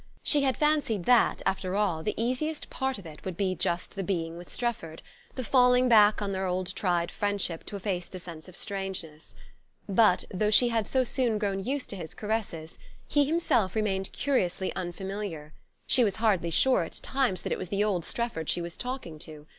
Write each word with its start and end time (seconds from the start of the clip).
She 0.23 0.41
had 0.41 0.57
fancied 0.57 1.03
that, 1.05 1.43
after 1.45 1.75
all, 1.75 2.01
the 2.01 2.15
easiest 2.19 2.71
part 2.71 2.97
of 2.97 3.05
it 3.05 3.23
would 3.23 3.37
be 3.37 3.53
just 3.53 3.95
the 3.95 4.01
being 4.03 4.35
with 4.35 4.51
Strefford 4.51 5.03
the 5.35 5.43
falling 5.43 5.87
back 5.87 6.23
on 6.23 6.31
their 6.31 6.47
old 6.47 6.75
tried 6.75 7.11
friendship 7.11 7.63
to 7.67 7.75
efface 7.75 8.07
the 8.07 8.17
sense 8.17 8.47
of 8.49 8.55
strangeness. 8.55 9.35
But, 9.87 10.23
though 10.33 10.49
she 10.49 10.69
had 10.69 10.87
so 10.87 11.03
soon 11.03 11.37
grown 11.37 11.63
used 11.63 11.91
to 11.91 11.95
his 11.95 12.15
caresses, 12.15 12.79
he 13.07 13.25
himself 13.25 13.75
remained 13.75 14.11
curiously 14.11 14.73
unfamiliar: 14.75 15.53
she 15.85 16.03
was 16.03 16.15
hardly 16.15 16.49
sure, 16.49 16.81
at 16.81 16.93
times, 17.03 17.43
that 17.43 17.51
it 17.51 17.59
was 17.59 17.69
the 17.69 17.83
old 17.83 18.03
Strefford 18.03 18.49
she 18.49 18.59
was 18.59 18.77
talking 18.77 19.19
to. 19.19 19.45